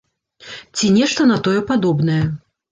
[0.77, 2.21] Ці нешта на тое падобнае.